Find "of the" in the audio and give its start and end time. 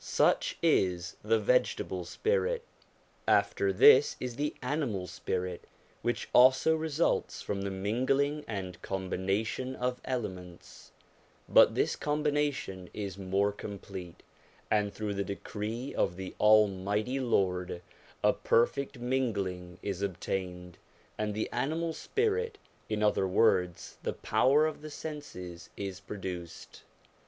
15.94-16.34, 24.66-24.90